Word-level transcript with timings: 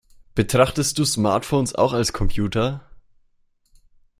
Betrachtest 0.33 0.97
du 0.97 1.05
Smartphones 1.05 1.75
auch 1.75 1.93
als 1.93 2.11
Computer? 2.11 2.83